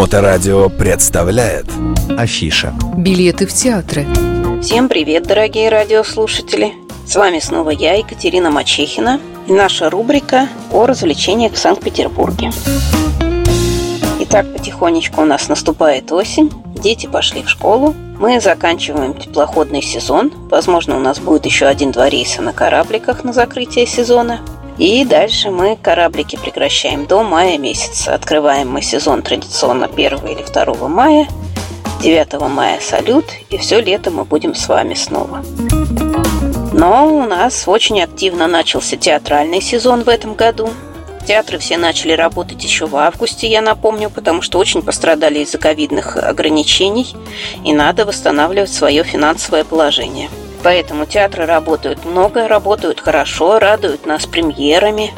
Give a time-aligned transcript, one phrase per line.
[0.00, 1.66] Моторадио представляет.
[2.16, 2.72] Афиша.
[2.96, 4.06] Билеты в театры.
[4.62, 6.72] Всем привет, дорогие радиослушатели!
[7.06, 12.50] С вами снова я, Екатерина Мачехина, и наша рубрика о развлечениях в Санкт-Петербурге.
[14.20, 20.96] Итак, потихонечку у нас наступает осень, дети пошли в школу, мы заканчиваем теплоходный сезон, возможно,
[20.96, 24.40] у нас будет еще один-два рейса на корабликах на закрытие сезона–
[24.80, 28.14] и дальше мы кораблики прекращаем до мая месяца.
[28.14, 31.28] Открываем мы сезон традиционно 1 или 2 мая.
[32.00, 35.44] 9 мая салют, и все лето мы будем с вами снова.
[36.72, 40.70] Но у нас очень активно начался театральный сезон в этом году.
[41.28, 46.16] Театры все начали работать еще в августе, я напомню, потому что очень пострадали из-за ковидных
[46.16, 47.14] ограничений,
[47.66, 50.30] и надо восстанавливать свое финансовое положение–
[50.62, 55.12] Поэтому театры работают много, работают хорошо, радуют нас премьерами.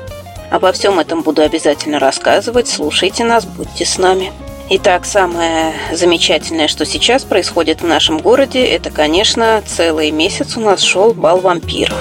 [0.50, 2.68] Обо всем этом буду обязательно рассказывать.
[2.68, 4.32] Слушайте нас, будьте с нами.
[4.70, 10.80] Итак, самое замечательное, что сейчас происходит в нашем городе, это, конечно, целый месяц у нас
[10.80, 11.98] шел бал вампиров.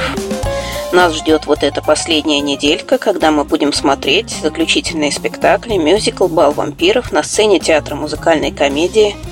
[0.94, 7.14] Нас ждет вот эта последняя неделька, когда мы будем смотреть заключительные спектакли, мюзикл «Бал вампиров»
[7.14, 9.16] на сцене театра музыкальной комедии–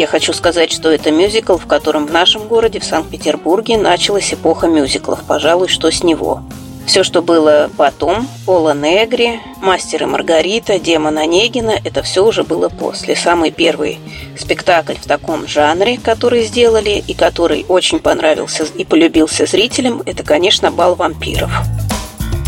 [0.00, 4.66] я хочу сказать, что это мюзикл, в котором в нашем городе, в Санкт-Петербурге, началась эпоха
[4.66, 6.42] мюзиклов, пожалуй, что с него.
[6.86, 12.70] Все, что было потом, Пола Негри, Мастер и Маргарита, Демон Онегина, это все уже было
[12.70, 13.14] после.
[13.14, 13.98] Самый первый
[14.38, 20.70] спектакль в таком жанре, который сделали и который очень понравился и полюбился зрителям, это, конечно,
[20.70, 21.50] «Бал вампиров».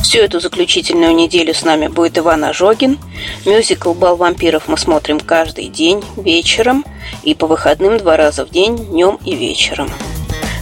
[0.03, 2.99] Всю эту заключительную неделю с нами будет Иван Ожогин.
[3.47, 6.85] Мюзикл «Бал вампиров» мы смотрим каждый день вечером
[7.23, 9.89] и по выходным два раза в день, днем и вечером.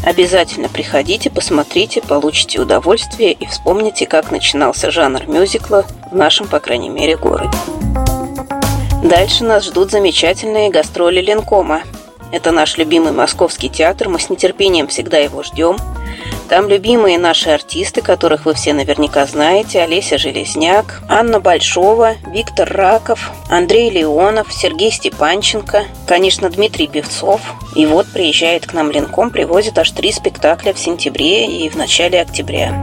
[0.05, 6.91] Обязательно приходите, посмотрите, получите удовольствие и вспомните, как начинался жанр мюзикла в нашем, по крайней
[6.91, 7.57] мере, городе.
[9.03, 11.83] Дальше нас ждут замечательные гастроли Ленкома.
[12.31, 15.79] Это наш любимый московский театр, мы с нетерпением всегда его ждем–
[16.51, 19.83] там любимые наши артисты, которых вы все наверняка знаете.
[19.83, 27.41] Олеся Железняк, Анна Большова, Виктор Раков, Андрей Леонов, Сергей Степанченко, конечно, Дмитрий Певцов.
[27.77, 32.21] И вот приезжает к нам Ленком, привозит аж три спектакля в сентябре и в начале
[32.21, 32.83] октября.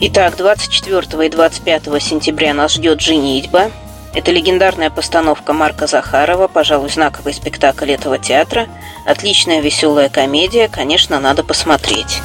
[0.00, 3.70] Итак, 24 и 25 сентября нас ждет «Женитьба».
[4.12, 8.66] Это легендарная постановка Марка Захарова, пожалуй, знаковый спектакль этого театра.
[9.06, 12.20] Отличная веселая комедия, конечно, надо посмотреть.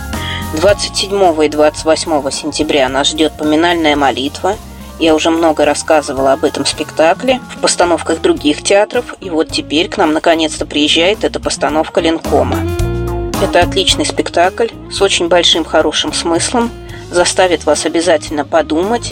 [0.55, 4.55] 27 и 28 сентября нас ждет поминальная молитва.
[4.97, 9.97] Я уже много рассказывала об этом спектакле в постановках других театров, и вот теперь к
[9.97, 12.59] нам наконец-то приезжает эта постановка Ленкома.
[13.43, 16.71] Это отличный спектакль с очень большим хорошим смыслом,
[17.11, 19.11] заставит вас обязательно подумать,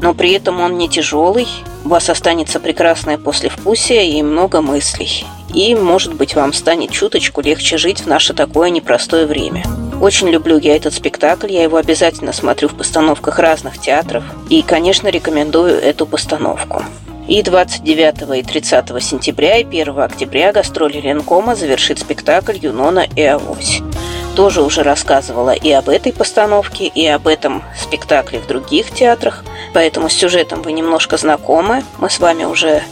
[0.00, 1.46] но при этом он не тяжелый,
[1.84, 5.26] у вас останется прекрасное послевкусие и много мыслей.
[5.52, 9.62] И, может быть, вам станет чуточку легче жить в наше такое непростое время.
[10.00, 14.24] Очень люблю я этот спектакль, я его обязательно смотрю в постановках разных театров.
[14.48, 16.82] И, конечно, рекомендую эту постановку.
[17.28, 23.82] И 29 и 30 сентября и 1 октября гастроли Ленкома завершит спектакль «Юнона и Авось».
[24.34, 29.44] Тоже уже рассказывала и об этой постановке, и об этом спектакле в других театрах,
[29.74, 31.84] поэтому с сюжетом вы немножко знакомы.
[31.98, 32.82] Мы с вами уже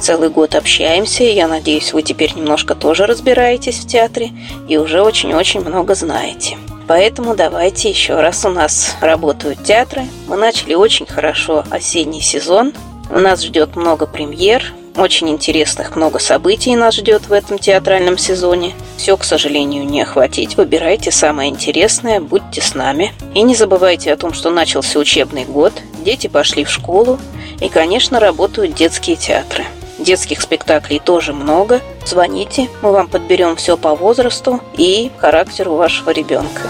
[0.00, 4.30] целый год общаемся, и я надеюсь, вы теперь немножко тоже разбираетесь в театре
[4.68, 6.56] и уже очень-очень много знаете.
[6.86, 10.06] Поэтому давайте еще раз у нас работают театры.
[10.28, 12.72] Мы начали очень хорошо осенний сезон.
[13.10, 18.74] У нас ждет много премьер, очень интересных много событий нас ждет в этом театральном сезоне.
[18.96, 20.56] Все, к сожалению, не охватить.
[20.56, 23.12] Выбирайте самое интересное, будьте с нами.
[23.34, 27.18] И не забывайте о том, что начался учебный год, дети пошли в школу,
[27.60, 29.66] и, конечно, работают детские театры.
[30.06, 31.80] Детских спектаклей тоже много.
[32.04, 36.62] Звоните, мы вам подберем все по возрасту и характеру вашего ребенка.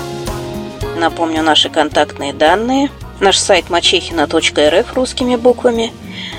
[0.97, 2.91] Напомню наши контактные данные.
[3.21, 5.93] Наш сайт мачехина.рф русскими буквами.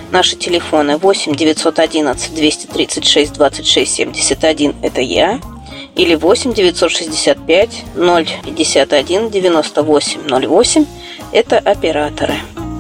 [0.09, 5.39] Наши телефоны 8 911 236 26 71– это я.
[5.93, 10.85] Или 8 965 051 98 08–
[11.31, 12.38] это операторы.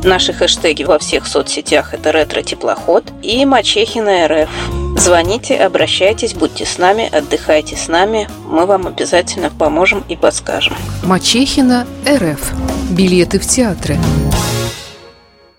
[0.07, 4.49] Наши хэштеги во всех соцсетях это ретро-теплоход и Мачехина РФ.
[4.97, 8.29] Звоните, обращайтесь, будьте с нами, отдыхайте с нами.
[8.49, 10.77] Мы вам обязательно поможем и подскажем.
[11.03, 12.53] Мачехина РФ.
[12.89, 13.97] Билеты в театры.